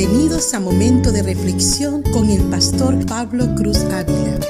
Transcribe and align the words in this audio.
Bienvenidos 0.00 0.54
a 0.54 0.60
Momento 0.60 1.12
de 1.12 1.22
Reflexión 1.22 2.02
con 2.02 2.30
el 2.30 2.40
pastor 2.44 3.04
Pablo 3.04 3.54
Cruz 3.54 3.76
Ávila. 3.80 4.40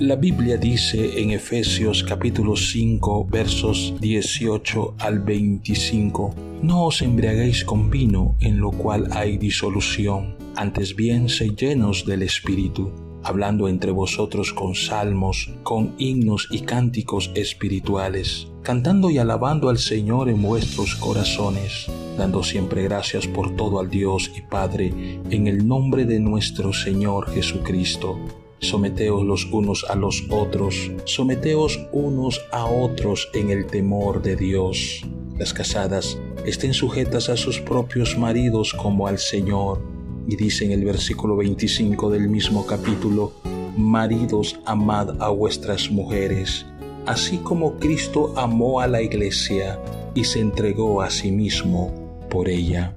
La 0.00 0.16
Biblia 0.16 0.56
dice 0.56 1.22
en 1.22 1.30
Efesios 1.30 2.02
capítulo 2.02 2.56
5 2.56 3.26
versos 3.26 3.94
18 4.00 4.96
al 4.98 5.20
25, 5.20 6.34
No 6.62 6.86
os 6.86 7.02
embriaguéis 7.02 7.64
con 7.64 7.90
vino 7.90 8.36
en 8.40 8.58
lo 8.58 8.72
cual 8.72 9.06
hay 9.12 9.38
disolución, 9.38 10.34
antes 10.56 10.96
bien 10.96 11.28
sed 11.28 11.52
llenos 11.52 12.04
del 12.04 12.22
Espíritu 12.22 13.05
hablando 13.26 13.68
entre 13.68 13.90
vosotros 13.90 14.52
con 14.52 14.76
salmos, 14.76 15.50
con 15.64 15.96
himnos 15.98 16.46
y 16.52 16.60
cánticos 16.60 17.32
espirituales, 17.34 18.46
cantando 18.62 19.10
y 19.10 19.18
alabando 19.18 19.68
al 19.68 19.78
Señor 19.78 20.28
en 20.28 20.40
vuestros 20.40 20.94
corazones, 20.94 21.86
dando 22.16 22.44
siempre 22.44 22.84
gracias 22.84 23.26
por 23.26 23.56
todo 23.56 23.80
al 23.80 23.90
Dios 23.90 24.30
y 24.36 24.42
Padre, 24.42 25.20
en 25.28 25.48
el 25.48 25.66
nombre 25.66 26.04
de 26.04 26.20
nuestro 26.20 26.72
Señor 26.72 27.28
Jesucristo. 27.32 28.16
Someteos 28.60 29.24
los 29.24 29.44
unos 29.46 29.84
a 29.90 29.96
los 29.96 30.22
otros, 30.30 30.92
someteos 31.04 31.80
unos 31.90 32.40
a 32.52 32.66
otros 32.66 33.28
en 33.34 33.50
el 33.50 33.66
temor 33.66 34.22
de 34.22 34.36
Dios. 34.36 35.04
Las 35.36 35.52
casadas 35.52 36.16
estén 36.44 36.74
sujetas 36.74 37.28
a 37.28 37.36
sus 37.36 37.60
propios 37.60 38.16
maridos 38.16 38.72
como 38.72 39.08
al 39.08 39.18
Señor 39.18 39.95
y 40.26 40.36
dice 40.36 40.64
en 40.64 40.72
el 40.72 40.84
versículo 40.84 41.36
25 41.36 42.10
del 42.10 42.28
mismo 42.28 42.66
capítulo, 42.66 43.32
Maridos, 43.76 44.58
amad 44.64 45.20
a 45.22 45.28
vuestras 45.28 45.90
mujeres, 45.90 46.66
así 47.06 47.38
como 47.38 47.74
Cristo 47.78 48.32
amó 48.36 48.80
a 48.80 48.86
la 48.86 49.02
iglesia 49.02 49.78
y 50.14 50.24
se 50.24 50.40
entregó 50.40 51.02
a 51.02 51.10
sí 51.10 51.30
mismo 51.30 51.92
por 52.30 52.48
ella. 52.48 52.96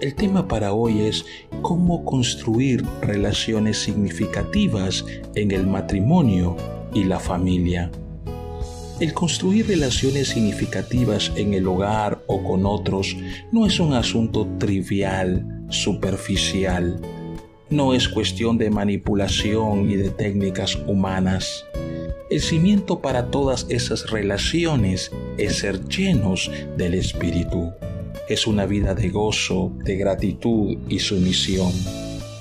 El 0.00 0.14
tema 0.14 0.48
para 0.48 0.72
hoy 0.72 1.02
es 1.02 1.24
cómo 1.62 2.04
construir 2.04 2.84
relaciones 3.02 3.78
significativas 3.78 5.04
en 5.34 5.50
el 5.50 5.66
matrimonio 5.66 6.56
y 6.94 7.04
la 7.04 7.20
familia. 7.20 7.90
El 9.00 9.14
construir 9.14 9.66
relaciones 9.66 10.28
significativas 10.28 11.32
en 11.34 11.54
el 11.54 11.66
hogar 11.66 12.22
o 12.26 12.44
con 12.44 12.66
otros 12.66 13.16
no 13.50 13.64
es 13.64 13.80
un 13.80 13.94
asunto 13.94 14.46
trivial, 14.58 15.64
superficial. 15.70 17.00
No 17.70 17.94
es 17.94 18.10
cuestión 18.10 18.58
de 18.58 18.68
manipulación 18.68 19.90
y 19.90 19.96
de 19.96 20.10
técnicas 20.10 20.76
humanas. 20.86 21.64
El 22.28 22.42
cimiento 22.42 23.00
para 23.00 23.30
todas 23.30 23.64
esas 23.70 24.10
relaciones 24.10 25.10
es 25.38 25.60
ser 25.60 25.88
llenos 25.88 26.50
del 26.76 26.92
Espíritu. 26.92 27.72
Es 28.28 28.46
una 28.46 28.66
vida 28.66 28.94
de 28.94 29.08
gozo, 29.08 29.72
de 29.82 29.96
gratitud 29.96 30.76
y 30.90 30.98
sumisión. 30.98 31.72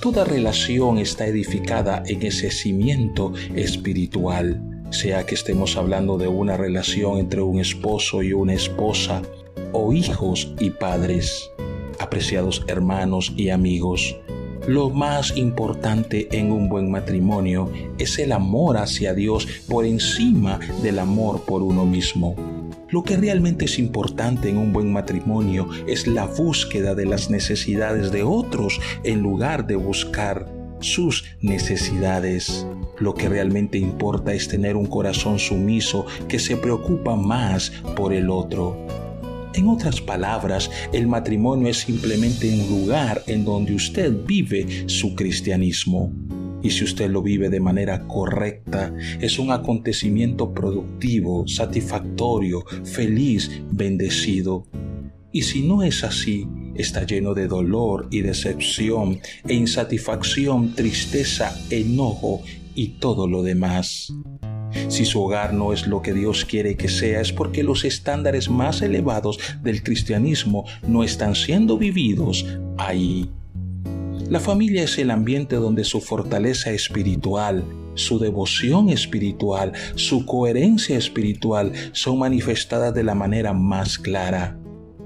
Toda 0.02 0.26
relación 0.26 0.98
está 0.98 1.26
edificada 1.26 2.04
en 2.06 2.22
ese 2.24 2.52
cimiento 2.52 3.32
espiritual, 3.56 4.69
sea 4.90 5.26
que 5.26 5.36
estemos 5.36 5.78
hablando 5.78 6.18
de 6.18 6.28
una 6.28 6.58
relación 6.58 7.18
entre 7.20 7.42
un 7.42 7.60
esposo 7.60 8.24
y 8.24 8.34
una 8.34 8.54
esposa, 8.54 9.22
o 9.72 9.94
hijos 9.94 10.54
y 10.60 10.72
padres 10.72 11.52
apreciados 12.00 12.64
hermanos 12.68 13.34
y 13.36 13.50
amigos, 13.50 14.16
lo 14.68 14.90
más 14.90 15.36
importante 15.38 16.28
en 16.32 16.52
un 16.52 16.70
buen 16.70 16.92
matrimonio 16.92 17.72
es 17.98 18.20
el 18.20 18.32
amor 18.32 18.78
hacia 18.78 19.14
Dios 19.14 19.48
por 19.68 19.86
encima 19.86 20.60
del 20.82 21.00
amor 21.00 21.42
por 21.42 21.62
uno 21.62 21.86
mismo. 21.86 22.36
Lo 22.90 23.04
que 23.04 23.18
realmente 23.18 23.66
es 23.66 23.78
importante 23.78 24.50
en 24.50 24.58
un 24.58 24.74
buen 24.74 24.92
matrimonio 24.92 25.70
es 25.88 26.08
la 26.08 26.26
búsqueda 26.26 26.96
de 26.96 27.06
las 27.06 27.30
necesidades 27.30 28.12
de 28.12 28.24
otros 28.24 28.80
en 29.04 29.22
lugar 29.22 29.68
de 29.68 29.76
buscar 29.76 30.59
sus 30.80 31.26
necesidades. 31.42 32.66
Lo 33.00 33.14
que 33.14 33.30
realmente 33.30 33.78
importa 33.78 34.34
es 34.34 34.48
tener 34.48 34.76
un 34.76 34.86
corazón 34.86 35.40
sumiso 35.40 36.06
que 36.28 36.40
se 36.40 36.58
preocupa 36.58 37.16
más 37.16 37.72
por 37.96 38.14
el 38.14 38.30
otro. 38.30 38.78
En 39.54 39.68
otras 39.68 40.00
palabras, 40.00 40.70
el 40.94 41.08
matrimonio 41.08 41.70
es 41.70 41.78
simplemente 41.78 42.48
un 42.54 42.70
lugar 42.70 43.24
en 43.28 43.44
donde 43.44 43.74
usted 43.74 44.14
vive 44.26 44.88
su 44.88 45.16
cristianismo. 45.16 46.12
Y 46.62 46.70
si 46.72 46.84
usted 46.84 47.10
lo 47.10 47.22
vive 47.22 47.50
de 47.50 47.60
manera 47.60 48.06
correcta, 48.08 48.94
es 49.20 49.40
un 49.40 49.52
acontecimiento 49.52 50.54
productivo, 50.54 51.48
satisfactorio, 51.48 52.64
feliz, 52.84 53.50
bendecido. 53.72 54.66
Y 55.32 55.44
si 55.44 55.62
no 55.64 55.84
es 55.84 56.04
así, 56.04 56.48
está 56.82 57.06
lleno 57.06 57.34
de 57.34 57.48
dolor 57.48 58.08
y 58.12 58.22
decepción 58.22 59.20
e 59.48 59.54
insatisfacción, 59.54 60.74
tristeza, 60.76 61.56
enojo 61.70 62.42
y 62.76 63.00
todo 63.00 63.28
lo 63.28 63.44
demás. 63.44 64.14
Si 64.88 65.06
su 65.06 65.22
hogar 65.22 65.54
no 65.54 65.74
es 65.74 65.88
lo 65.88 66.02
que 66.02 66.14
Dios 66.14 66.46
quiere 66.46 66.78
que 66.78 66.90
sea, 66.90 67.22
es 67.22 67.34
porque 67.34 67.64
los 67.64 67.86
estándares 67.86 68.50
más 68.50 68.82
elevados 68.82 69.40
del 69.64 69.84
cristianismo 69.84 70.66
no 70.88 71.04
están 71.04 71.36
siendo 71.36 71.78
vividos 71.78 72.46
ahí. 72.78 73.30
La 74.30 74.40
familia 74.40 74.84
es 74.84 75.00
el 75.00 75.10
ambiente 75.10 75.56
donde 75.56 75.84
su 75.84 76.02
fortaleza 76.02 76.70
espiritual, 76.70 77.66
su 77.96 78.20
devoción 78.20 78.90
espiritual, 78.90 79.74
su 79.96 80.26
coherencia 80.26 80.98
espiritual 80.98 81.74
son 81.94 82.20
manifestadas 82.20 82.94
de 82.94 83.04
la 83.04 83.16
manera 83.16 83.54
más 83.54 83.98
clara. 83.98 84.59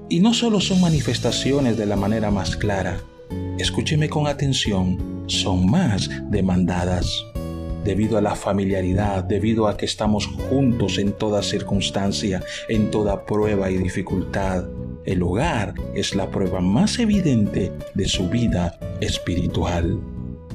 Y 0.08 0.20
no 0.20 0.34
solo 0.34 0.60
son 0.60 0.80
manifestaciones 0.80 1.76
de 1.76 1.86
la 1.86 1.96
manera 1.96 2.30
más 2.30 2.56
clara, 2.56 3.00
escúcheme 3.58 4.08
con 4.08 4.26
atención, 4.26 5.24
son 5.26 5.70
más 5.70 6.10
demandadas 6.30 7.24
debido 7.84 8.16
a 8.16 8.22
la 8.22 8.34
familiaridad, 8.34 9.22
debido 9.22 9.68
a 9.68 9.76
que 9.76 9.84
estamos 9.84 10.26
juntos 10.26 10.98
en 10.98 11.12
toda 11.12 11.42
circunstancia, 11.42 12.42
en 12.68 12.90
toda 12.90 13.24
prueba 13.26 13.70
y 13.70 13.76
dificultad. 13.76 14.64
El 15.04 15.22
hogar 15.22 15.74
es 15.94 16.14
la 16.14 16.30
prueba 16.30 16.60
más 16.60 16.98
evidente 16.98 17.70
de 17.94 18.08
su 18.08 18.28
vida 18.30 18.78
espiritual. 19.00 20.00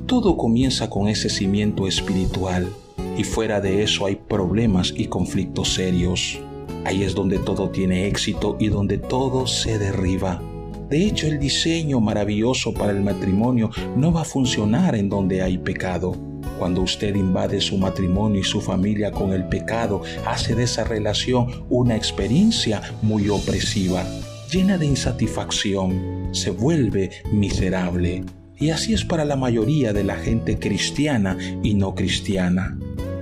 Todo 0.07 0.37
comienza 0.37 0.89
con 0.89 1.07
ese 1.07 1.29
cimiento 1.29 1.87
espiritual 1.87 2.67
y 3.15 3.23
fuera 3.23 3.61
de 3.61 3.83
eso 3.83 4.07
hay 4.07 4.15
problemas 4.15 4.91
y 4.95 5.05
conflictos 5.05 5.75
serios. 5.75 6.39
Ahí 6.85 7.03
es 7.03 7.13
donde 7.13 7.39
todo 7.39 7.69
tiene 7.69 8.07
éxito 8.07 8.55
y 8.59 8.69
donde 8.69 8.97
todo 8.97 9.47
se 9.47 9.77
derriba. 9.77 10.41
De 10.89 11.05
hecho, 11.05 11.27
el 11.27 11.39
diseño 11.39 11.99
maravilloso 11.99 12.73
para 12.73 12.91
el 12.91 13.01
matrimonio 13.01 13.69
no 13.95 14.11
va 14.11 14.21
a 14.21 14.25
funcionar 14.25 14.95
en 14.95 15.07
donde 15.07 15.41
hay 15.41 15.57
pecado. 15.57 16.15
Cuando 16.57 16.81
usted 16.81 17.15
invade 17.15 17.61
su 17.61 17.77
matrimonio 17.77 18.41
y 18.41 18.43
su 18.43 18.59
familia 18.59 19.11
con 19.11 19.31
el 19.31 19.47
pecado, 19.47 20.01
hace 20.25 20.55
de 20.55 20.63
esa 20.63 20.83
relación 20.83 21.65
una 21.69 21.95
experiencia 21.95 22.81
muy 23.01 23.29
opresiva, 23.29 24.03
llena 24.51 24.77
de 24.77 24.87
insatisfacción, 24.87 26.29
se 26.31 26.49
vuelve 26.49 27.11
miserable. 27.31 28.23
Y 28.57 28.71
así 28.71 28.93
es 28.93 29.05
para 29.05 29.25
la 29.25 29.35
mayoría 29.35 29.93
de 29.93 30.03
la 30.03 30.15
gente 30.15 30.59
cristiana 30.59 31.37
y 31.63 31.75
no 31.75 31.95
cristiana, 31.95 32.77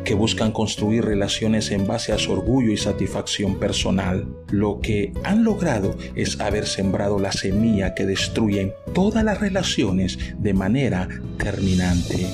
que 0.08 0.14
buscan 0.14 0.54
construir 0.54 1.04
relaciones 1.04 1.70
en 1.72 1.86
base 1.86 2.14
a 2.14 2.18
su 2.18 2.32
orgullo 2.32 2.72
y 2.72 2.78
satisfacción 2.78 3.60
personal. 3.60 4.26
Lo 4.52 4.80
que 4.80 5.12
han 5.26 5.44
logrado 5.44 5.98
es 6.16 6.40
haber 6.40 6.66
sembrado 6.66 7.20
la 7.20 7.34
semilla 7.34 7.94
que 7.94 8.06
destruye 8.06 8.74
todas 8.94 9.26
las 9.26 9.42
relaciones 9.42 10.18
de 10.38 10.54
manera 10.54 11.10
terminante. 11.38 12.26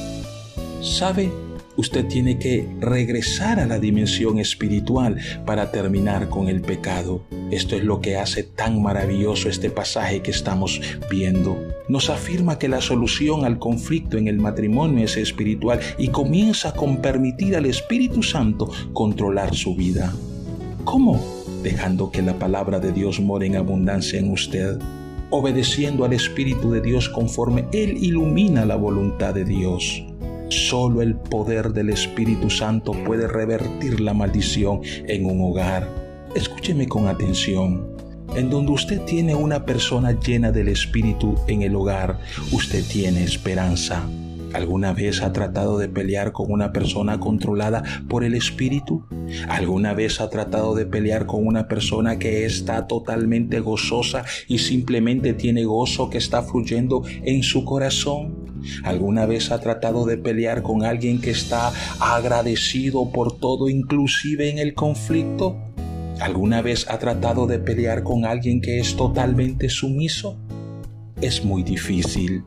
¿Sabe? 0.84 1.32
Usted 1.76 2.06
tiene 2.06 2.38
que 2.38 2.68
regresar 2.80 3.60
a 3.60 3.66
la 3.66 3.80
dimensión 3.80 4.38
espiritual 4.38 5.18
para 5.46 5.72
terminar 5.72 6.30
con 6.30 6.48
el 6.48 6.62
pecado. 6.62 7.24
Esto 7.50 7.76
es 7.76 7.84
lo 7.84 8.00
que 8.00 8.18
hace 8.18 8.44
tan 8.44 8.82
maravilloso 8.82 9.50
este 9.50 9.72
pasaje 9.72 10.22
que 10.22 10.32
estamos 10.32 10.80
viendo. 11.10 11.58
Nos 11.90 12.10
afirma 12.10 12.60
que 12.60 12.68
la 12.68 12.80
solución 12.80 13.44
al 13.44 13.58
conflicto 13.58 14.18
en 14.18 14.28
el 14.28 14.38
matrimonio 14.38 15.06
es 15.06 15.18
espiritual 15.18 15.80
y 15.98 16.10
comienza 16.10 16.74
con 16.74 16.98
permitir 16.98 17.56
al 17.56 17.66
Espíritu 17.66 18.22
Santo 18.22 18.70
controlar 18.94 19.56
su 19.56 19.76
vida. 19.76 20.14
¿Cómo? 20.84 21.20
Dejando 21.64 22.12
que 22.12 22.22
la 22.22 22.38
palabra 22.38 22.80
de 22.80 22.92
Dios 22.92 23.20
more 23.20 23.48
en 23.48 23.56
abundancia 23.56 24.20
en 24.20 24.32
usted 24.32 24.78
obedeciendo 25.36 26.06
al 26.06 26.14
Espíritu 26.14 26.70
de 26.70 26.80
Dios 26.80 27.10
conforme 27.10 27.66
Él 27.72 27.98
ilumina 28.04 28.68
la 28.68 28.76
voluntad 28.76 29.34
de 29.34 29.44
Dios. 29.44 30.06
Solo 30.54 31.02
el 31.02 31.16
poder 31.16 31.74
del 31.74 31.90
Espíritu 31.90 32.48
Santo 32.48 32.92
puede 32.92 33.28
revertir 33.28 34.00
la 34.00 34.14
maldición 34.14 34.82
en 34.84 35.26
un 35.26 35.42
hogar. 35.42 35.90
Escúcheme 36.36 36.88
con 36.88 37.08
atención. 37.08 37.88
En 38.36 38.52
donde 38.52 38.72
usted 38.72 39.02
tiene 39.02 39.34
una 39.34 39.66
persona 39.66 40.12
llena 40.12 40.52
del 40.52 40.68
Espíritu 40.68 41.36
en 41.48 41.64
el 41.64 41.76
hogar, 41.76 42.20
usted 42.52 42.84
tiene 42.86 43.24
esperanza. 43.24 44.08
¿Alguna 44.54 44.94
vez 44.94 45.24
ha 45.24 45.34
tratado 45.34 45.80
de 45.80 45.90
pelear 45.90 46.32
con 46.32 46.52
una 46.52 46.72
persona 46.72 47.20
controlada 47.20 47.84
por 48.08 48.24
el 48.24 48.36
espíritu? 48.36 49.06
¿Alguna 49.50 49.96
vez 49.96 50.22
ha 50.22 50.30
tratado 50.30 50.76
de 50.76 50.86
pelear 50.86 51.26
con 51.26 51.48
una 51.48 51.68
persona 51.68 52.20
que 52.20 52.46
está 52.46 52.86
totalmente 52.86 53.60
gozosa 53.60 54.24
y 54.48 54.60
simplemente 54.60 55.34
tiene 55.34 55.66
gozo 55.66 56.12
que 56.12 56.20
está 56.20 56.44
fluyendo 56.44 57.02
en 57.24 57.42
su 57.42 57.66
corazón? 57.66 58.43
¿Alguna 58.84 59.26
vez 59.26 59.52
ha 59.52 59.60
tratado 59.60 60.06
de 60.06 60.18
pelear 60.18 60.62
con 60.62 60.84
alguien 60.84 61.22
que 61.22 61.32
está 61.32 61.72
agradecido 62.00 63.12
por 63.12 63.38
todo, 63.38 63.70
inclusive 63.70 64.50
en 64.50 64.60
el 64.60 64.74
conflicto? 64.74 65.58
¿Alguna 66.20 66.62
vez 66.62 66.88
ha 66.90 67.00
tratado 67.00 67.48
de 67.48 67.60
pelear 67.60 68.04
con 68.04 68.26
alguien 68.26 68.62
que 68.62 68.80
es 68.80 68.96
totalmente 68.96 69.70
sumiso? 69.70 70.38
Es 71.22 71.44
muy 71.44 71.64
difícil. 71.64 72.44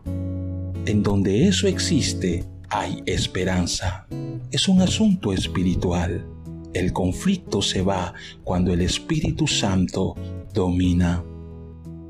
En 0.86 1.02
donde 1.02 1.48
eso 1.48 1.66
existe, 1.66 2.44
hay 2.68 3.02
esperanza. 3.06 4.06
Es 4.50 4.68
un 4.68 4.80
asunto 4.80 5.32
espiritual. 5.32 6.24
El 6.74 6.92
conflicto 6.92 7.62
se 7.62 7.82
va 7.82 8.14
cuando 8.44 8.72
el 8.72 8.82
Espíritu 8.82 9.46
Santo 9.46 10.14
domina. 10.52 11.24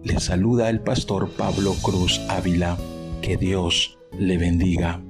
Le 0.05 0.21
saluda 0.21 0.69
el 0.71 0.81
pastor 0.81 1.31
Pablo 1.31 1.75
Cruz 1.83 2.21
Ávila. 2.29 2.77
Que 3.23 3.37
Dios 3.37 3.96
le 4.13 4.39
bendiga. 4.39 5.01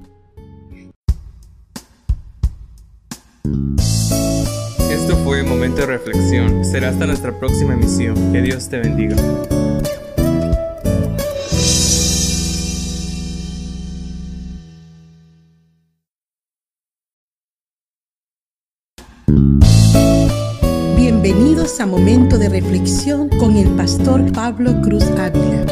Esto 4.90 5.16
fue 5.24 5.42
Momento 5.42 5.82
de 5.82 5.86
Reflexión. 5.86 6.64
Será 6.64 6.88
hasta 6.88 7.06
nuestra 7.06 7.38
próxima 7.38 7.74
emisión. 7.74 8.32
Que 8.32 8.42
Dios 8.42 8.68
te 8.68 8.78
bendiga. 8.78 9.16
Bienvenidos 20.96 21.80
a 21.80 21.86
Momento 21.86 22.38
de 22.38 22.48
Reflexión 22.48 23.28
con 23.28 23.56
el 23.56 23.68
pastor 23.70 24.32
Pablo 24.32 24.80
Cruz 24.82 25.04
Ávila. 25.18 25.66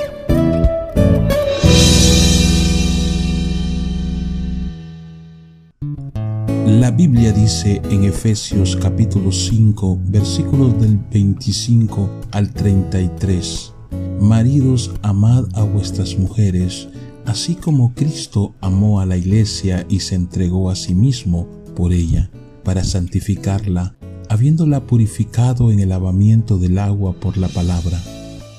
La 6.81 6.91
Biblia 6.91 7.31
dice 7.32 7.81
en 7.88 8.03
Efesios 8.03 8.75
capítulo 8.75 9.31
5 9.31 10.00
versículos 10.06 10.81
del 10.81 10.99
25 10.99 12.11
al 12.32 12.53
33, 12.53 13.73
Maridos, 14.21 14.91
amad 15.00 15.44
a 15.55 15.62
vuestras 15.62 16.19
mujeres, 16.19 16.88
así 17.26 17.55
como 17.55 17.94
Cristo 17.94 18.56
amó 18.61 19.00
a 19.00 19.06
la 19.06 19.17
iglesia 19.17 19.87
y 19.88 20.00
se 20.00 20.17
entregó 20.17 20.69
a 20.69 20.75
sí 20.75 20.97
mismo 20.97 21.47
por 21.76 21.93
ella, 21.93 22.29
para 22.65 22.82
santificarla, 22.82 23.94
habiéndola 24.29 24.85
purificado 24.85 25.71
en 25.71 25.79
el 25.79 25.91
lavamiento 25.91 26.59
del 26.59 26.79
agua 26.79 27.12
por 27.21 27.37
la 27.37 27.49
palabra, 27.49 28.03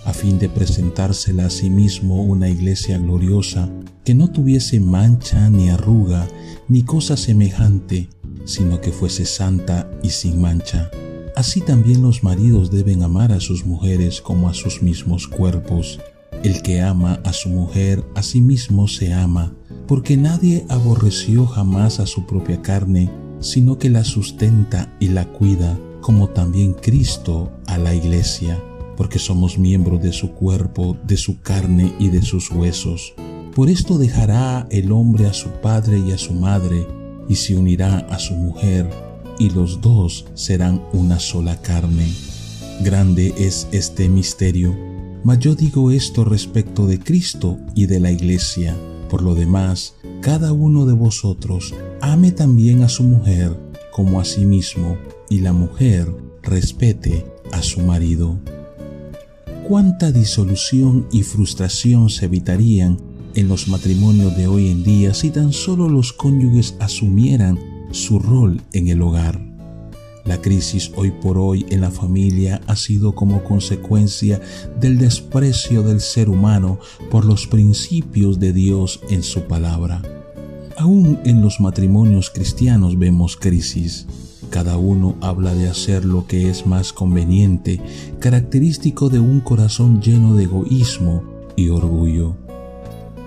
a 0.05 0.13
fin 0.13 0.39
de 0.39 0.47
presentársela 0.47 1.47
a 1.47 1.49
sí 1.49 1.69
mismo 1.69 2.23
una 2.23 2.47
iglesia 2.47 2.97
gloriosa, 2.97 3.69
que 4.05 4.15
no 4.15 4.29
tuviese 4.29 4.79
mancha 4.79 5.49
ni 5.49 5.69
arruga, 5.69 6.29
ni 6.67 6.83
cosa 6.83 7.17
semejante, 7.17 8.09
sino 8.45 8.81
que 8.81 8.91
fuese 8.91 9.25
santa 9.25 9.89
y 10.01 10.09
sin 10.09 10.41
mancha. 10.41 10.89
Así 11.35 11.61
también 11.61 12.01
los 12.01 12.23
maridos 12.23 12.71
deben 12.71 13.03
amar 13.03 13.31
a 13.31 13.39
sus 13.39 13.65
mujeres 13.65 14.21
como 14.21 14.47
a 14.47 14.53
sus 14.53 14.81
mismos 14.81 15.27
cuerpos. 15.27 15.99
El 16.43 16.61
que 16.61 16.81
ama 16.81 17.19
a 17.23 17.33
su 17.33 17.49
mujer 17.49 18.05
a 18.15 18.23
sí 18.23 18.39
mismo 18.39 18.87
se 18.87 19.13
ama, 19.13 19.53
porque 19.87 20.15
nadie 20.15 20.65
aborreció 20.69 21.45
jamás 21.45 21.99
a 21.99 22.05
su 22.05 22.25
propia 22.25 22.61
carne, 22.61 23.11
sino 23.39 23.77
que 23.77 23.89
la 23.89 24.03
sustenta 24.03 24.95
y 24.99 25.09
la 25.09 25.25
cuida, 25.25 25.77
como 26.01 26.29
también 26.29 26.73
Cristo 26.73 27.51
a 27.67 27.77
la 27.77 27.93
iglesia, 27.93 28.61
porque 28.95 29.19
somos 29.19 29.57
miembros 29.57 30.01
de 30.01 30.13
su 30.13 30.31
cuerpo, 30.31 30.95
de 31.05 31.17
su 31.17 31.41
carne 31.41 31.93
y 31.99 32.09
de 32.09 32.21
sus 32.21 32.49
huesos. 32.51 33.13
Por 33.55 33.69
esto 33.69 33.97
dejará 33.97 34.67
el 34.69 34.91
hombre 34.91 35.27
a 35.27 35.33
su 35.33 35.47
padre 35.47 36.03
y 36.05 36.11
a 36.11 36.17
su 36.17 36.33
madre, 36.33 36.85
y 37.29 37.35
se 37.35 37.55
unirá 37.55 37.99
a 37.99 38.19
su 38.19 38.33
mujer, 38.33 38.89
y 39.39 39.49
los 39.49 39.79
dos 39.79 40.25
serán 40.33 40.83
una 40.91 41.21
sola 41.21 41.61
carne. 41.61 42.05
Grande 42.81 43.33
es 43.37 43.69
este 43.71 44.09
misterio, 44.09 44.75
mas 45.23 45.39
yo 45.39 45.55
digo 45.55 45.89
esto 45.91 46.25
respecto 46.25 46.85
de 46.85 46.99
Cristo 46.99 47.57
y 47.75 47.85
de 47.85 48.01
la 48.01 48.11
iglesia. 48.11 48.75
Por 49.09 49.21
lo 49.23 49.35
demás, 49.35 49.93
cada 50.19 50.51
uno 50.51 50.85
de 50.85 50.93
vosotros 50.93 51.73
ame 52.01 52.33
también 52.33 52.83
a 52.83 52.89
su 52.89 53.03
mujer 53.03 53.55
como 53.89 54.19
a 54.19 54.25
sí 54.25 54.45
mismo, 54.45 54.97
y 55.29 55.39
la 55.39 55.53
mujer 55.53 56.13
respete 56.43 57.25
a 57.53 57.61
su 57.61 57.79
marido. 57.79 58.37
¿Cuánta 59.65 60.11
disolución 60.11 61.07
y 61.09 61.23
frustración 61.23 62.09
se 62.09 62.25
evitarían 62.25 63.14
en 63.35 63.47
los 63.47 63.67
matrimonios 63.67 64.35
de 64.35 64.47
hoy 64.47 64.69
en 64.69 64.83
día 64.83 65.13
si 65.13 65.29
tan 65.29 65.53
solo 65.53 65.89
los 65.89 66.13
cónyuges 66.13 66.75
asumieran 66.79 67.59
su 67.91 68.19
rol 68.19 68.61
en 68.73 68.87
el 68.87 69.01
hogar. 69.01 69.39
La 70.25 70.41
crisis 70.41 70.91
hoy 70.95 71.11
por 71.11 71.37
hoy 71.37 71.67
en 71.69 71.81
la 71.81 71.91
familia 71.91 72.59
ha 72.65 72.75
sido 72.75 73.13
como 73.13 73.43
consecuencia 73.43 74.41
del 74.79 74.97
desprecio 74.97 75.83
del 75.83 76.01
ser 76.01 76.29
humano 76.29 76.79
por 77.11 77.25
los 77.25 77.45
principios 77.45 78.39
de 78.39 78.51
Dios 78.51 79.01
en 79.09 79.21
su 79.21 79.41
palabra. 79.41 80.01
Aún 80.77 81.19
en 81.25 81.41
los 81.41 81.59
matrimonios 81.59 82.31
cristianos 82.31 82.97
vemos 82.97 83.37
crisis. 83.37 84.07
Cada 84.49 84.77
uno 84.77 85.15
habla 85.21 85.53
de 85.53 85.69
hacer 85.69 86.05
lo 86.05 86.25
que 86.25 86.49
es 86.49 86.65
más 86.65 86.91
conveniente, 86.91 87.79
característico 88.19 89.09
de 89.09 89.19
un 89.19 89.41
corazón 89.41 90.01
lleno 90.01 90.35
de 90.35 90.45
egoísmo 90.45 91.23
y 91.55 91.69
orgullo. 91.69 92.44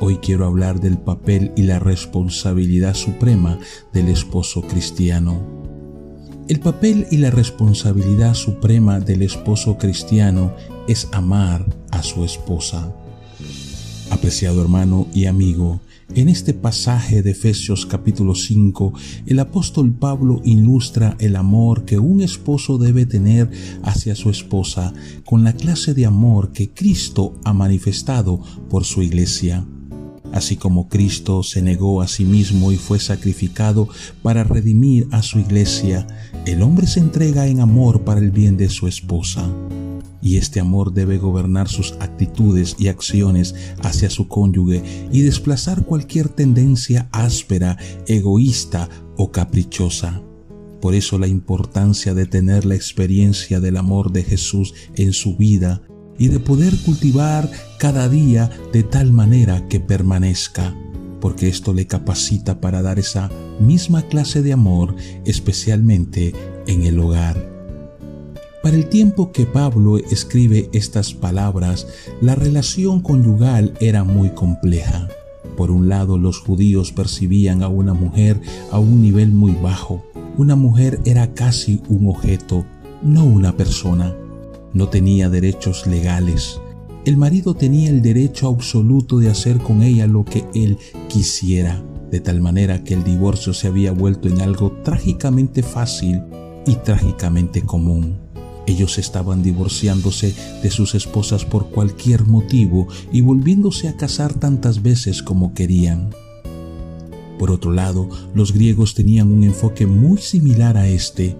Hoy 0.00 0.18
quiero 0.18 0.46
hablar 0.46 0.80
del 0.80 0.96
papel 0.96 1.50
y 1.56 1.62
la 1.62 1.80
responsabilidad 1.80 2.94
suprema 2.94 3.58
del 3.92 4.06
esposo 4.06 4.62
cristiano. 4.62 5.42
El 6.46 6.60
papel 6.60 7.08
y 7.10 7.16
la 7.16 7.32
responsabilidad 7.32 8.34
suprema 8.34 9.00
del 9.00 9.22
esposo 9.22 9.76
cristiano 9.76 10.54
es 10.86 11.08
amar 11.10 11.66
a 11.90 12.04
su 12.04 12.24
esposa. 12.24 12.94
Apreciado 14.10 14.62
hermano 14.62 15.08
y 15.12 15.26
amigo, 15.26 15.80
en 16.14 16.28
este 16.28 16.54
pasaje 16.54 17.24
de 17.24 17.32
Efesios 17.32 17.84
capítulo 17.84 18.36
5, 18.36 18.92
el 19.26 19.40
apóstol 19.40 19.92
Pablo 19.92 20.40
ilustra 20.44 21.16
el 21.18 21.34
amor 21.34 21.84
que 21.84 21.98
un 21.98 22.22
esposo 22.22 22.78
debe 22.78 23.04
tener 23.04 23.50
hacia 23.82 24.14
su 24.14 24.30
esposa 24.30 24.94
con 25.24 25.42
la 25.42 25.54
clase 25.54 25.92
de 25.92 26.06
amor 26.06 26.52
que 26.52 26.70
Cristo 26.70 27.34
ha 27.44 27.52
manifestado 27.52 28.40
por 28.70 28.84
su 28.84 29.02
iglesia. 29.02 29.66
Así 30.32 30.56
como 30.56 30.88
Cristo 30.88 31.42
se 31.42 31.62
negó 31.62 32.02
a 32.02 32.08
sí 32.08 32.24
mismo 32.24 32.70
y 32.72 32.76
fue 32.76 32.98
sacrificado 32.98 33.88
para 34.22 34.44
redimir 34.44 35.08
a 35.10 35.22
su 35.22 35.38
iglesia, 35.38 36.06
el 36.46 36.62
hombre 36.62 36.86
se 36.86 37.00
entrega 37.00 37.46
en 37.46 37.60
amor 37.60 38.04
para 38.04 38.20
el 38.20 38.30
bien 38.30 38.56
de 38.56 38.68
su 38.68 38.86
esposa. 38.86 39.50
Y 40.20 40.36
este 40.36 40.60
amor 40.60 40.92
debe 40.92 41.18
gobernar 41.18 41.68
sus 41.68 41.92
actitudes 42.00 42.76
y 42.78 42.88
acciones 42.88 43.54
hacia 43.82 44.10
su 44.10 44.28
cónyuge 44.28 44.82
y 45.12 45.22
desplazar 45.22 45.84
cualquier 45.84 46.28
tendencia 46.28 47.08
áspera, 47.12 47.78
egoísta 48.06 48.88
o 49.16 49.30
caprichosa. 49.30 50.20
Por 50.80 50.94
eso 50.94 51.18
la 51.18 51.26
importancia 51.26 52.14
de 52.14 52.26
tener 52.26 52.64
la 52.64 52.74
experiencia 52.74 53.60
del 53.60 53.76
amor 53.76 54.12
de 54.12 54.22
Jesús 54.22 54.74
en 54.94 55.12
su 55.12 55.36
vida 55.36 55.82
y 56.18 56.28
de 56.28 56.40
poder 56.40 56.76
cultivar 56.84 57.50
cada 57.78 58.08
día 58.08 58.50
de 58.72 58.82
tal 58.82 59.12
manera 59.12 59.66
que 59.68 59.80
permanezca, 59.80 60.74
porque 61.20 61.48
esto 61.48 61.72
le 61.72 61.86
capacita 61.86 62.60
para 62.60 62.82
dar 62.82 62.98
esa 62.98 63.30
misma 63.60 64.02
clase 64.02 64.42
de 64.42 64.52
amor, 64.52 64.96
especialmente 65.24 66.34
en 66.66 66.82
el 66.82 66.98
hogar. 66.98 67.58
Para 68.62 68.76
el 68.76 68.88
tiempo 68.88 69.30
que 69.30 69.46
Pablo 69.46 69.98
escribe 69.98 70.68
estas 70.72 71.14
palabras, 71.14 71.86
la 72.20 72.34
relación 72.34 73.00
conyugal 73.00 73.72
era 73.80 74.02
muy 74.02 74.30
compleja. 74.30 75.08
Por 75.56 75.70
un 75.70 75.88
lado, 75.88 76.18
los 76.18 76.40
judíos 76.40 76.92
percibían 76.92 77.62
a 77.62 77.68
una 77.68 77.94
mujer 77.94 78.40
a 78.70 78.78
un 78.78 79.00
nivel 79.00 79.30
muy 79.30 79.52
bajo. 79.52 80.04
Una 80.36 80.56
mujer 80.56 81.00
era 81.04 81.34
casi 81.34 81.80
un 81.88 82.08
objeto, 82.08 82.64
no 83.02 83.24
una 83.24 83.56
persona 83.56 84.14
no 84.78 84.88
tenía 84.88 85.28
derechos 85.28 85.88
legales. 85.88 86.60
El 87.04 87.16
marido 87.16 87.54
tenía 87.54 87.90
el 87.90 88.00
derecho 88.00 88.46
absoluto 88.46 89.18
de 89.18 89.28
hacer 89.28 89.58
con 89.58 89.82
ella 89.82 90.06
lo 90.06 90.24
que 90.24 90.44
él 90.54 90.78
quisiera, 91.08 91.82
de 92.12 92.20
tal 92.20 92.40
manera 92.40 92.84
que 92.84 92.94
el 92.94 93.02
divorcio 93.02 93.52
se 93.52 93.66
había 93.66 93.90
vuelto 93.90 94.28
en 94.28 94.40
algo 94.40 94.70
trágicamente 94.84 95.64
fácil 95.64 96.22
y 96.64 96.76
trágicamente 96.76 97.62
común. 97.62 98.20
Ellos 98.68 98.98
estaban 98.98 99.42
divorciándose 99.42 100.32
de 100.62 100.70
sus 100.70 100.94
esposas 100.94 101.44
por 101.44 101.70
cualquier 101.70 102.24
motivo 102.26 102.86
y 103.10 103.20
volviéndose 103.20 103.88
a 103.88 103.96
casar 103.96 104.32
tantas 104.32 104.80
veces 104.80 105.24
como 105.24 105.54
querían. 105.54 106.10
Por 107.36 107.50
otro 107.50 107.72
lado, 107.72 108.08
los 108.32 108.52
griegos 108.52 108.94
tenían 108.94 109.32
un 109.32 109.42
enfoque 109.42 109.86
muy 109.86 110.18
similar 110.18 110.76
a 110.76 110.86
este. 110.86 111.36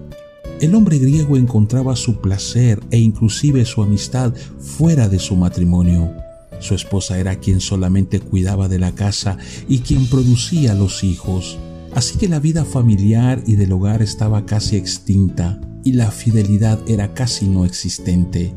El 0.61 0.75
hombre 0.75 0.97
griego 0.97 1.37
encontraba 1.37 1.95
su 1.95 2.19
placer 2.19 2.81
e 2.91 2.97
inclusive 2.97 3.63
su 3.63 3.81
amistad 3.81 4.33
fuera 4.59 5.07
de 5.07 5.17
su 5.17 5.37
matrimonio. 5.37 6.11
Su 6.59 6.75
esposa 6.75 7.17
era 7.17 7.37
quien 7.37 7.61
solamente 7.61 8.19
cuidaba 8.19 8.67
de 8.67 8.77
la 8.77 8.91
casa 8.91 9.37
y 9.69 9.79
quien 9.79 10.05
producía 10.07 10.73
los 10.73 11.05
hijos. 11.05 11.57
Así 11.95 12.17
que 12.17 12.27
la 12.27 12.41
vida 12.41 12.65
familiar 12.65 13.41
y 13.47 13.55
del 13.55 13.71
hogar 13.71 14.01
estaba 14.01 14.45
casi 14.45 14.75
extinta 14.75 15.61
y 15.85 15.93
la 15.93 16.11
fidelidad 16.11 16.77
era 16.89 17.13
casi 17.13 17.47
no 17.47 17.63
existente. 17.63 18.53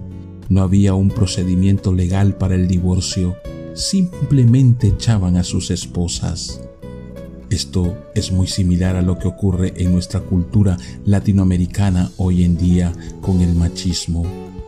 No 0.48 0.62
había 0.62 0.94
un 0.94 1.08
procedimiento 1.08 1.94
legal 1.94 2.36
para 2.36 2.56
el 2.56 2.66
divorcio, 2.66 3.36
simplemente 3.74 4.88
echaban 4.88 5.36
a 5.36 5.44
sus 5.44 5.70
esposas. 5.70 6.60
Esto 7.62 7.96
es 8.16 8.32
muy 8.32 8.48
similar 8.48 8.96
a 8.96 9.02
lo 9.02 9.20
que 9.20 9.28
ocurre 9.28 9.72
en 9.76 9.92
nuestra 9.92 10.18
cultura 10.18 10.76
latinoamericana 11.04 12.10
hoy 12.16 12.42
en 12.42 12.58
día 12.58 12.92
con 13.20 13.40
el 13.40 13.54
machismo, 13.54 14.26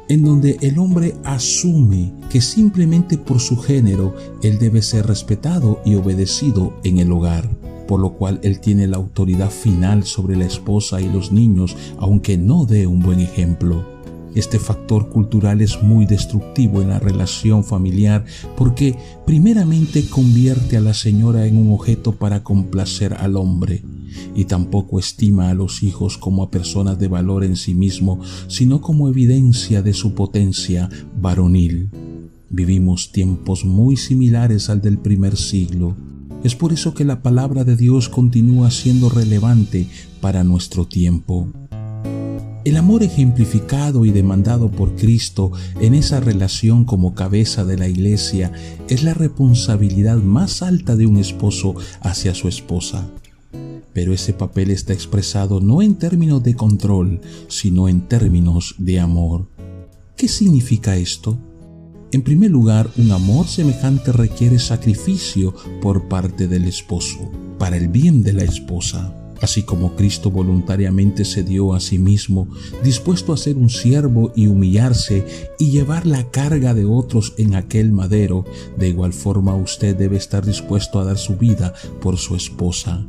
en 0.09 0.25
donde 0.25 0.59
el 0.61 0.79
hombre 0.79 1.17
asume 1.25 2.13
que 2.31 2.41
simplemente 2.41 3.19
por 3.19 3.41
su 3.41 3.57
género 3.57 4.15
él 4.45 4.61
debe 4.61 4.81
ser 4.81 5.09
respetado 5.09 5.83
y 5.85 5.97
obedecido 5.97 6.73
en 6.85 6.99
el 6.99 7.11
hogar 7.11 7.51
por 7.89 7.99
lo 7.99 8.13
cual 8.13 8.39
él 8.45 8.61
tiene 8.61 8.87
la 8.87 8.97
autoridad 8.97 9.51
final 9.51 10.05
sobre 10.05 10.37
la 10.37 10.47
esposa 10.47 11.03
y 11.03 11.09
los 11.11 11.33
niños, 11.33 11.77
aunque 11.99 12.39
no 12.39 12.65
dé 12.65 12.87
un 12.87 13.01
buen 13.01 13.21
ejemplo. 13.21 13.94
Este 14.35 14.59
factor 14.59 15.09
cultural 15.09 15.61
es 15.61 15.83
muy 15.83 16.07
destructivo 16.07 16.83
en 16.83 16.89
la 16.89 16.99
relación 16.99 17.65
familiar 17.65 18.25
porque 18.57 18.97
primeramente 19.27 20.05
convierte 20.09 20.77
a 20.77 20.81
la 20.81 20.95
señora 20.95 21.47
en 21.47 21.57
un 21.57 21.73
objeto 21.73 22.13
para 22.13 22.43
complacer 22.43 23.15
al 23.15 23.37
hombre 23.37 23.83
y 24.35 24.45
tampoco 24.45 24.99
estima 24.99 25.51
a 25.51 25.55
los 25.55 25.83
hijos 25.83 26.19
como 26.19 26.43
a 26.43 26.51
personas 26.51 26.99
de 26.99 27.09
valor 27.09 27.45
en 27.45 27.57
sí 27.57 27.75
mismo, 27.75 28.21
sino 28.49 28.81
como 28.81 29.09
evidencia 29.09 29.83
de 29.83 29.93
su 29.93 30.15
potencia 30.15 30.89
varonil. 31.21 31.91
Vivimos 32.51 33.13
tiempos 33.13 33.65
muy 33.65 33.97
similares 33.97 34.71
al 34.71 34.81
del 34.81 34.99
primer 34.99 35.37
siglo, 35.37 35.97
es 36.45 36.55
por 36.55 36.75
eso 36.75 36.93
que 36.93 37.07
la 37.07 37.23
palabra 37.23 37.65
de 37.65 37.75
Dios 37.75 38.11
continúa 38.11 38.71
siendo 38.71 39.09
relevante 39.09 39.89
para 40.21 40.45
nuestro 40.45 40.85
tiempo. 40.85 41.49
El 42.65 42.79
amor 42.79 43.03
ejemplificado 43.03 44.07
y 44.07 44.11
demandado 44.11 44.71
por 44.71 44.97
Cristo 44.97 45.53
en 45.81 45.93
esa 45.93 46.21
relación 46.21 46.87
como 46.87 47.15
cabeza 47.15 47.67
de 47.67 47.77
la 47.77 47.89
iglesia 47.89 48.53
es 48.89 49.03
la 49.03 49.13
responsabilidad 49.13 50.17
más 50.17 50.63
alta 50.63 50.97
de 50.97 51.07
un 51.07 51.19
esposo 51.19 51.75
hacia 52.01 52.35
su 52.35 52.49
esposa. 52.49 53.07
Pero 53.93 54.15
ese 54.15 54.33
papel 54.33 54.71
está 54.71 54.95
expresado 54.95 55.61
no 55.61 55.83
en 55.83 55.97
términos 55.97 56.43
de 56.43 56.55
control, 56.55 57.21
sino 57.49 57.87
en 57.87 58.09
términos 58.09 58.77
de 58.79 58.99
amor. 58.99 59.51
¿Qué 60.17 60.27
significa 60.27 60.97
esto? 60.97 61.39
En 62.13 62.23
primer 62.23 62.51
lugar, 62.51 62.89
un 62.97 63.13
amor 63.13 63.47
semejante 63.47 64.11
requiere 64.11 64.59
sacrificio 64.59 65.55
por 65.83 66.09
parte 66.09 66.49
del 66.49 66.65
esposo, 66.65 67.31
para 67.59 67.77
el 67.77 67.89
bien 67.89 68.23
de 68.23 68.33
la 68.33 68.45
esposa. 68.45 69.24
Así 69.41 69.63
como 69.63 69.97
Cristo 69.97 70.31
voluntariamente 70.31 71.25
se 71.25 71.43
dio 71.43 71.75
a 71.75 71.81
sí 71.81 71.99
mismo, 71.99 72.49
dispuesto 72.83 73.33
a 73.33 73.37
ser 73.37 73.57
un 73.57 73.69
siervo 73.69 74.33
y 74.35 74.47
humillarse 74.47 75.27
y 75.59 75.71
llevar 75.71 76.07
la 76.07 76.31
carga 76.31 76.75
de 76.75 76.85
otros 76.85 77.35
en 77.37 77.55
aquel 77.55 77.93
madero, 77.93 78.45
de 78.77 78.89
igual 78.89 79.13
forma 79.13 79.55
usted 79.55 79.97
debe 79.97 80.17
estar 80.17 80.45
dispuesto 80.45 81.01
a 81.01 81.05
dar 81.05 81.19
su 81.19 81.37
vida 81.37 81.75
por 82.01 82.17
su 82.17 82.37
esposa. 82.37 83.07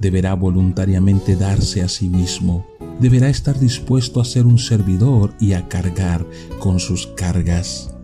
Deberá 0.00 0.34
voluntariamente 0.34 1.36
darse 1.36 1.82
a 1.82 1.88
sí 1.88 2.08
mismo. 2.08 2.66
Deberá 3.00 3.28
estar 3.28 3.58
dispuesto 3.58 4.20
a 4.20 4.24
ser 4.24 4.46
un 4.46 4.58
servidor 4.58 5.34
y 5.40 5.52
a 5.52 5.68
cargar 5.68 6.26
con 6.58 6.80
sus 6.80 7.06
cargas. 7.06 7.94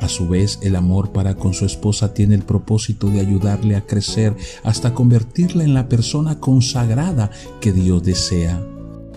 A 0.00 0.08
su 0.08 0.28
vez, 0.28 0.58
el 0.62 0.76
amor 0.76 1.12
para 1.12 1.36
con 1.36 1.54
su 1.54 1.64
esposa 1.64 2.12
tiene 2.12 2.34
el 2.34 2.42
propósito 2.42 3.08
de 3.08 3.20
ayudarle 3.20 3.76
a 3.76 3.86
crecer 3.86 4.36
hasta 4.62 4.92
convertirla 4.94 5.64
en 5.64 5.74
la 5.74 5.88
persona 5.88 6.38
consagrada 6.38 7.30
que 7.60 7.72
Dios 7.72 8.02
desea. 8.02 8.62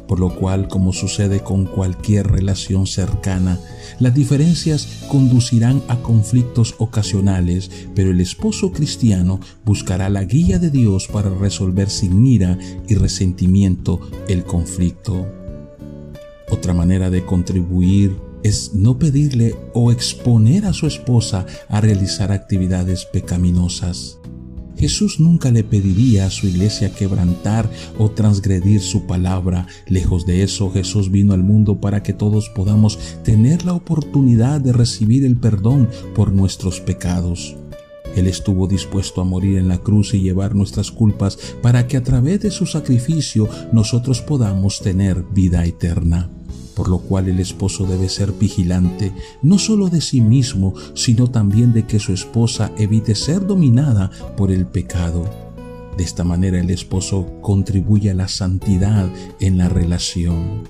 Por 0.08 0.20
lo 0.20 0.34
cual, 0.34 0.68
como 0.68 0.92
sucede 0.92 1.42
con 1.42 1.66
cualquier 1.66 2.26
relación 2.26 2.88
cercana, 2.88 3.60
las 4.00 4.16
diferencias 4.16 5.04
conducirán 5.08 5.84
a 5.88 5.98
conflictos 5.98 6.74
ocasionales, 6.80 7.70
pero 7.94 8.10
el 8.10 8.20
esposo 8.20 8.72
cristiano 8.72 9.40
buscará 9.66 10.10
la 10.10 10.24
guía 10.24 10.58
de 10.58 10.72
Dios 10.72 11.08
para 11.08 11.30
resolver 11.30 11.92
sin 11.92 12.26
ira 12.26 12.58
y 12.88 12.96
resentimiento 12.96 14.00
el 14.28 14.46
conflicto. 14.46 15.28
Otra 16.50 16.74
manera 16.74 17.12
de 17.12 17.24
contribuir 17.24 18.29
es 18.44 18.74
no 18.74 18.98
pedirle 18.98 19.56
o 19.74 19.92
exponer 19.92 20.66
a 20.66 20.74
su 20.74 20.88
esposa 20.88 21.46
a 21.68 21.82
realizar 21.82 22.32
actividades 22.32 23.06
pecaminosas. 23.06 24.20
Jesús 24.80 25.20
nunca 25.20 25.52
le 25.52 25.66
pediría 25.66 26.26
a 26.26 26.30
su 26.30 26.48
iglesia 26.48 26.94
quebrantar 26.94 27.70
o 27.98 28.12
transgredir 28.12 28.80
su 28.80 29.06
palabra. 29.06 29.68
Lejos 29.88 30.26
de 30.26 30.42
eso, 30.42 30.72
Jesús 30.72 31.12
vino 31.12 31.34
al 31.34 31.44
mundo 31.44 31.82
para 31.82 32.02
que 32.02 32.14
todos 32.14 32.50
podamos 32.50 32.98
tener 33.24 33.66
la 33.66 33.74
oportunidad 33.74 34.62
de 34.62 34.72
recibir 34.72 35.26
el 35.26 35.36
perdón 35.36 35.90
por 36.16 36.32
nuestros 36.32 36.80
pecados. 36.80 37.58
Él 38.16 38.28
estuvo 38.28 38.68
dispuesto 38.68 39.20
a 39.20 39.26
morir 39.26 39.58
en 39.58 39.68
la 39.68 39.80
cruz 39.80 40.14
y 40.14 40.22
llevar 40.22 40.56
nuestras 40.56 40.92
culpas 40.92 41.38
para 41.62 41.86
que 41.86 41.98
a 41.98 42.04
través 42.04 42.40
de 42.40 42.50
su 42.50 42.66
sacrificio 42.66 43.50
nosotros 43.74 44.22
podamos 44.22 44.80
tener 44.80 45.24
vida 45.34 45.66
eterna 45.66 46.30
por 46.80 46.88
lo 46.88 47.00
cual 47.00 47.28
el 47.28 47.42
esposo 47.42 47.86
debe 47.86 48.08
ser 48.08 48.32
vigilante 48.32 49.12
no 49.42 49.60
solo 49.60 49.90
de 49.90 50.00
sí 50.00 50.22
mismo, 50.22 50.76
sino 50.94 51.30
también 51.30 51.74
de 51.74 51.86
que 51.86 52.00
su 52.00 52.14
esposa 52.14 52.72
evite 52.78 53.16
ser 53.16 53.46
dominada 53.46 54.10
por 54.38 54.50
el 54.50 54.66
pecado. 54.66 55.30
De 55.98 56.06
esta 56.06 56.24
manera 56.24 56.58
el 56.58 56.70
esposo 56.70 57.34
contribuye 57.42 58.12
a 58.12 58.14
la 58.14 58.30
santidad 58.30 59.10
en 59.42 59.58
la 59.58 59.68
relación. 59.68 60.70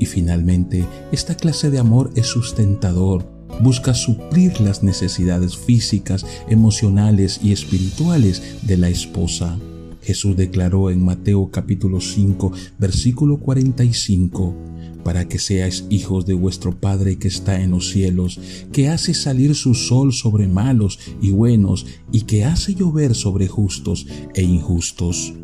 Y 0.00 0.06
finalmente, 0.06 0.84
esta 1.12 1.36
clase 1.36 1.70
de 1.70 1.78
amor 1.78 2.10
es 2.16 2.26
sustentador, 2.26 3.24
busca 3.62 3.94
suplir 3.94 4.60
las 4.60 4.82
necesidades 4.82 5.56
físicas, 5.56 6.26
emocionales 6.48 7.38
y 7.40 7.52
espirituales 7.52 8.42
de 8.62 8.76
la 8.76 8.88
esposa. 8.88 9.56
Jesús 10.02 10.36
declaró 10.36 10.90
en 10.90 11.04
Mateo 11.04 11.52
capítulo 11.52 12.00
5, 12.00 12.50
versículo 12.80 13.36
45, 13.36 14.69
para 15.02 15.28
que 15.28 15.38
seáis 15.38 15.84
hijos 15.90 16.26
de 16.26 16.34
vuestro 16.34 16.78
Padre 16.78 17.18
que 17.18 17.28
está 17.28 17.60
en 17.60 17.70
los 17.70 17.90
cielos, 17.90 18.40
que 18.72 18.88
hace 18.88 19.14
salir 19.14 19.54
su 19.54 19.74
sol 19.74 20.12
sobre 20.12 20.48
malos 20.48 20.98
y 21.20 21.30
buenos, 21.30 21.86
y 22.12 22.22
que 22.22 22.44
hace 22.44 22.74
llover 22.74 23.14
sobre 23.14 23.48
justos 23.48 24.06
e 24.34 24.42
injustos. 24.42 25.34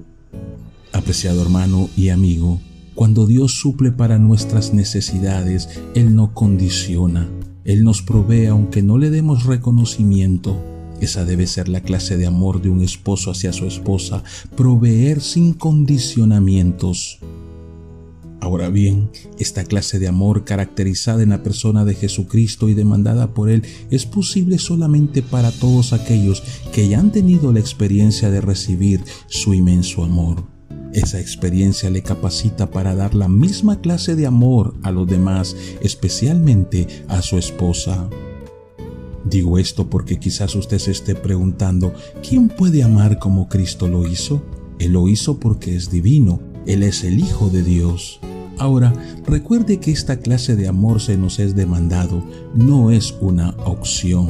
Apreciado 0.93 1.43
hermano 1.43 1.91
y 1.97 2.09
amigo, 2.09 2.61
cuando 2.95 3.27
Dios 3.27 3.53
suple 3.53 3.93
para 3.93 4.19
nuestras 4.19 4.73
necesidades, 4.73 5.69
Él 5.95 6.15
no 6.15 6.33
condiciona, 6.33 7.29
Él 7.65 7.85
nos 7.85 8.01
provee 8.01 8.47
aunque 8.47 8.83
no 8.83 8.97
le 8.97 9.11
demos 9.11 9.45
reconocimiento. 9.45 10.57
Esa 11.01 11.27
debe 11.27 11.47
ser 11.47 11.69
la 11.69 11.83
clase 11.83 12.17
de 12.17 12.27
amor 12.27 12.63
de 12.63 12.71
un 12.71 12.83
esposo 12.83 13.31
hacia 13.31 13.53
su 13.53 13.67
esposa, 13.67 14.25
proveer 14.57 15.21
sin 15.21 15.53
condicionamientos. 15.53 17.19
Ahora 18.41 18.69
bien, 18.69 19.11
esta 19.39 19.65
clase 19.65 19.99
de 19.99 20.09
amor 20.09 20.45
caracterizada 20.45 21.23
en 21.23 21.31
la 21.31 21.43
persona 21.43 21.85
de 21.85 21.95
Jesucristo 21.95 22.69
y 22.69 22.75
demandada 22.75 23.35
por 23.35 23.49
Él 23.49 23.63
es 23.91 24.07
posible 24.07 24.59
solamente 24.59 25.23
para 25.23 25.51
todos 25.51 25.93
aquellos 25.93 26.43
que 26.73 26.89
ya 26.89 27.01
han 27.01 27.13
tenido 27.13 27.53
la 27.53 27.61
experiencia 27.61 28.31
de 28.31 28.41
recibir 28.41 29.03
su 29.27 29.55
inmenso 29.55 30.05
amor. 30.05 30.45
Esa 30.93 31.21
experiencia 31.21 31.91
le 31.91 32.03
capacita 32.03 32.71
para 32.71 32.95
dar 32.95 33.15
la 33.15 33.29
misma 33.29 33.81
clase 33.81 34.15
de 34.17 34.27
amor 34.27 34.75
a 34.83 34.91
los 34.91 35.07
demás, 35.07 35.57
especialmente 35.81 36.87
a 37.09 37.23
su 37.23 37.39
esposa. 37.39 38.09
Digo 39.25 39.59
esto 39.59 39.91
porque 39.91 40.19
quizás 40.19 40.55
usted 40.55 40.79
se 40.79 40.93
esté 40.93 41.15
preguntando, 41.15 41.93
¿quién 42.27 42.49
puede 42.49 42.83
amar 42.83 43.19
como 43.19 43.49
Cristo 43.49 43.89
lo 43.89 44.07
hizo? 44.07 44.43
Él 44.79 44.93
lo 44.93 45.09
hizo 45.09 45.41
porque 45.41 45.75
es 45.75 45.91
divino, 45.91 46.41
Él 46.67 46.83
es 46.83 47.05
el 47.05 47.19
Hijo 47.19 47.49
de 47.49 47.63
Dios. 47.63 48.21
Ahora, 48.59 48.93
recuerde 49.27 49.79
que 49.79 49.91
esta 49.91 50.19
clase 50.19 50.57
de 50.57 50.69
amor 50.69 51.01
se 51.01 51.17
nos 51.17 51.39
es 51.39 51.55
demandado, 51.55 52.23
no 52.55 52.91
es 52.91 53.15
una 53.21 53.51
opción. 53.65 54.29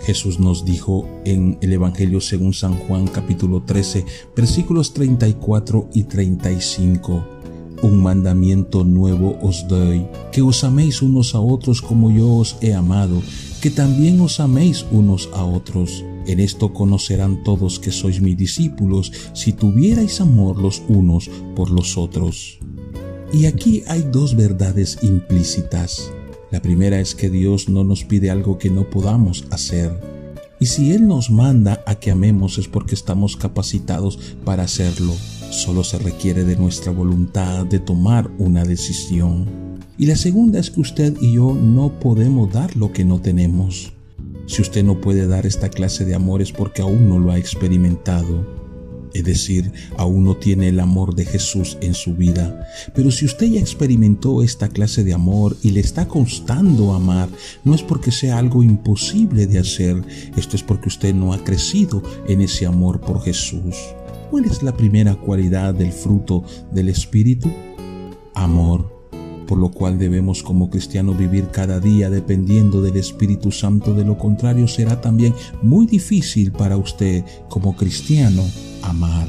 Jesús 0.00 0.38
nos 0.38 0.64
dijo 0.64 1.06
en 1.24 1.58
el 1.60 1.72
Evangelio 1.72 2.20
según 2.20 2.54
San 2.54 2.74
Juan 2.74 3.06
capítulo 3.06 3.62
13 3.62 4.04
versículos 4.34 4.94
34 4.94 5.90
y 5.92 6.04
35, 6.04 7.37
un 7.82 8.02
mandamiento 8.02 8.84
nuevo 8.84 9.38
os 9.42 9.66
doy, 9.68 10.06
que 10.32 10.42
os 10.42 10.64
améis 10.64 11.02
unos 11.02 11.34
a 11.34 11.40
otros 11.40 11.82
como 11.82 12.10
yo 12.10 12.28
os 12.34 12.56
he 12.60 12.74
amado, 12.74 13.22
que 13.60 13.70
también 13.70 14.20
os 14.20 14.40
améis 14.40 14.86
unos 14.90 15.28
a 15.32 15.44
otros. 15.44 16.04
En 16.26 16.40
esto 16.40 16.74
conocerán 16.74 17.42
todos 17.42 17.78
que 17.78 17.90
sois 17.90 18.20
mis 18.20 18.36
discípulos, 18.36 19.12
si 19.32 19.52
tuvierais 19.52 20.20
amor 20.20 20.60
los 20.60 20.82
unos 20.88 21.30
por 21.56 21.70
los 21.70 21.96
otros. 21.96 22.58
Y 23.32 23.46
aquí 23.46 23.82
hay 23.88 24.02
dos 24.02 24.36
verdades 24.36 24.98
implícitas. 25.02 26.12
La 26.50 26.60
primera 26.62 27.00
es 27.00 27.14
que 27.14 27.28
Dios 27.30 27.68
no 27.68 27.84
nos 27.84 28.04
pide 28.04 28.30
algo 28.30 28.58
que 28.58 28.70
no 28.70 28.88
podamos 28.88 29.44
hacer. 29.50 29.92
Y 30.60 30.66
si 30.66 30.92
Él 30.92 31.06
nos 31.06 31.30
manda 31.30 31.82
a 31.86 31.96
que 31.96 32.10
amemos 32.10 32.58
es 32.58 32.68
porque 32.68 32.94
estamos 32.94 33.36
capacitados 33.36 34.18
para 34.44 34.64
hacerlo. 34.64 35.14
Solo 35.50 35.82
se 35.82 35.98
requiere 35.98 36.44
de 36.44 36.56
nuestra 36.56 36.92
voluntad 36.92 37.64
de 37.66 37.78
tomar 37.78 38.30
una 38.38 38.64
decisión. 38.64 39.46
Y 39.96 40.06
la 40.06 40.16
segunda 40.16 40.60
es 40.60 40.70
que 40.70 40.80
usted 40.80 41.16
y 41.20 41.32
yo 41.32 41.54
no 41.54 41.98
podemos 41.98 42.52
dar 42.52 42.76
lo 42.76 42.92
que 42.92 43.04
no 43.04 43.20
tenemos. 43.20 43.92
Si 44.46 44.62
usted 44.62 44.84
no 44.84 45.00
puede 45.00 45.26
dar 45.26 45.46
esta 45.46 45.68
clase 45.68 46.04
de 46.04 46.14
amor 46.14 46.42
es 46.42 46.52
porque 46.52 46.82
aún 46.82 47.08
no 47.08 47.18
lo 47.18 47.32
ha 47.32 47.38
experimentado. 47.38 48.58
Es 49.14 49.24
decir, 49.24 49.72
aún 49.96 50.24
no 50.24 50.36
tiene 50.36 50.68
el 50.68 50.80
amor 50.80 51.14
de 51.14 51.24
Jesús 51.24 51.78
en 51.80 51.94
su 51.94 52.14
vida. 52.14 52.66
Pero 52.94 53.10
si 53.10 53.24
usted 53.24 53.46
ya 53.46 53.60
experimentó 53.60 54.42
esta 54.42 54.68
clase 54.68 55.02
de 55.02 55.14
amor 55.14 55.56
y 55.62 55.70
le 55.70 55.80
está 55.80 56.06
constando 56.06 56.92
amar, 56.92 57.28
no 57.64 57.74
es 57.74 57.82
porque 57.82 58.12
sea 58.12 58.38
algo 58.38 58.62
imposible 58.62 59.46
de 59.46 59.58
hacer, 59.58 60.02
esto 60.36 60.56
es 60.56 60.62
porque 60.62 60.88
usted 60.88 61.14
no 61.14 61.32
ha 61.32 61.42
crecido 61.42 62.02
en 62.28 62.42
ese 62.42 62.66
amor 62.66 63.00
por 63.00 63.22
Jesús. 63.22 63.76
¿Cuál 64.30 64.44
es 64.44 64.62
la 64.62 64.76
primera 64.76 65.14
cualidad 65.14 65.72
del 65.72 65.90
fruto 65.90 66.44
del 66.70 66.90
Espíritu? 66.90 67.50
Amor, 68.34 69.08
por 69.46 69.56
lo 69.56 69.70
cual 69.70 69.98
debemos 69.98 70.42
como 70.42 70.68
cristianos 70.68 71.16
vivir 71.16 71.48
cada 71.48 71.80
día 71.80 72.10
dependiendo 72.10 72.82
del 72.82 72.98
Espíritu 72.98 73.50
Santo, 73.50 73.94
de 73.94 74.04
lo 74.04 74.18
contrario 74.18 74.68
será 74.68 75.00
también 75.00 75.34
muy 75.62 75.86
difícil 75.86 76.52
para 76.52 76.76
usted 76.76 77.24
como 77.48 77.74
cristiano 77.74 78.44
amar. 78.82 79.26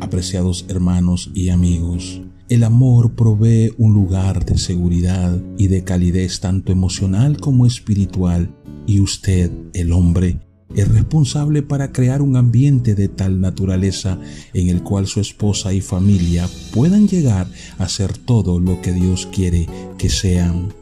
Apreciados 0.00 0.64
hermanos 0.68 1.30
y 1.34 1.50
amigos, 1.50 2.22
el 2.48 2.64
amor 2.64 3.12
provee 3.12 3.74
un 3.76 3.92
lugar 3.92 4.46
de 4.46 4.56
seguridad 4.56 5.38
y 5.58 5.66
de 5.66 5.84
calidez 5.84 6.40
tanto 6.40 6.72
emocional 6.72 7.38
como 7.38 7.66
espiritual 7.66 8.50
y 8.86 9.00
usted, 9.00 9.52
el 9.74 9.92
hombre, 9.92 10.40
es 10.74 10.88
responsable 10.88 11.62
para 11.62 11.92
crear 11.92 12.22
un 12.22 12.36
ambiente 12.36 12.94
de 12.94 13.08
tal 13.08 13.40
naturaleza 13.40 14.18
en 14.54 14.68
el 14.68 14.82
cual 14.82 15.06
su 15.06 15.20
esposa 15.20 15.72
y 15.72 15.80
familia 15.80 16.48
puedan 16.72 17.08
llegar 17.08 17.46
a 17.78 17.88
ser 17.88 18.16
todo 18.16 18.60
lo 18.60 18.80
que 18.80 18.92
Dios 18.92 19.28
quiere 19.32 19.68
que 19.98 20.08
sean. 20.08 20.72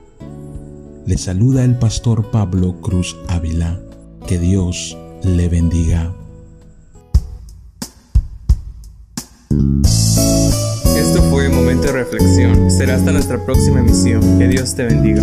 Le 1.07 1.16
saluda 1.16 1.64
el 1.64 1.76
pastor 1.76 2.30
Pablo 2.30 2.80
Cruz 2.83 3.16
Ávila. 3.28 3.80
Que 4.26 4.38
Dios 4.38 4.95
le 5.25 5.49
bendiga. 5.49 6.14
Esto 10.99 11.23
fue 11.30 11.49
Momento 11.49 11.87
de 11.87 11.92
Reflexión. 11.92 12.71
Será 12.71 12.97
hasta 12.97 13.11
nuestra 13.11 13.42
próxima 13.42 13.80
emisión. 13.80 14.38
Que 14.38 14.49
Dios 14.49 14.75
te 14.75 14.85
bendiga. 14.85 15.23